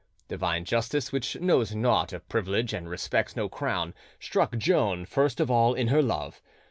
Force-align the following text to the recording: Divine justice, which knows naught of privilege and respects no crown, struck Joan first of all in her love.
Divine 0.27 0.65
justice, 0.65 1.11
which 1.11 1.39
knows 1.39 1.75
naught 1.75 2.11
of 2.11 2.27
privilege 2.27 2.73
and 2.73 2.89
respects 2.89 3.35
no 3.35 3.47
crown, 3.47 3.93
struck 4.19 4.57
Joan 4.57 5.05
first 5.05 5.39
of 5.39 5.51
all 5.51 5.75
in 5.75 5.89
her 5.89 6.01
love. 6.01 6.41